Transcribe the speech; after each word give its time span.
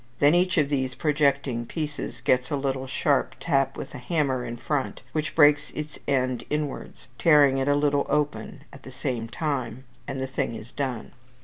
5); 0.13 0.19
then 0.21 0.33
each 0.33 0.57
of 0.57 0.69
these 0.69 0.95
projecting 0.95 1.63
pieces 1.63 2.21
gets 2.21 2.49
a 2.49 2.55
little 2.55 2.87
sharp 2.87 3.35
tap 3.39 3.77
with 3.77 3.91
the 3.91 3.99
hammer 3.99 4.43
in 4.43 4.57
front, 4.57 5.01
which 5.11 5.35
beaks 5.35 5.69
its 5.75 5.99
edge 6.07 6.43
inwards, 6.49 7.07
tearing 7.19 7.59
it 7.59 7.67
a 7.67 7.75
little 7.75 8.07
open 8.09 8.63
at 8.73 8.81
the 8.81 8.91
same 8.91 9.27
time, 9.27 9.83
and 10.07 10.19
the 10.19 10.25
thing 10.25 10.55
is 10.55 10.71
done. 10.71 11.11